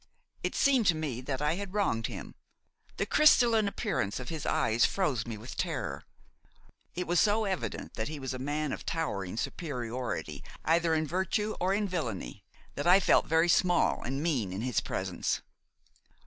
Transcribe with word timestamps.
It 0.41 0.55
seemed 0.55 0.87
to 0.87 0.95
me 0.95 1.21
that 1.21 1.43
I 1.43 1.53
had 1.57 1.75
wronged 1.75 2.07
him. 2.07 2.33
The 2.97 3.05
crystalline 3.05 3.67
appearance 3.67 4.19
of 4.19 4.29
his 4.29 4.47
eyes 4.47 4.83
froze 4.83 5.27
me 5.27 5.37
with 5.37 5.55
terror. 5.55 6.05
It 6.95 7.05
was 7.05 7.19
so 7.19 7.45
evident 7.45 7.93
that 7.93 8.07
he 8.07 8.17
was 8.19 8.33
a 8.33 8.39
man 8.39 8.71
of 8.73 8.83
towering 8.83 9.37
superiority, 9.37 10.43
either 10.65 10.95
in 10.95 11.05
virtue 11.05 11.55
or 11.59 11.71
in 11.71 11.87
villainy, 11.87 12.43
that 12.73 12.87
I 12.87 12.99
felt 12.99 13.27
very 13.27 13.47
small 13.47 14.01
and 14.03 14.23
mean 14.23 14.51
in 14.51 14.61
his 14.61 14.79
presence. 14.81 15.43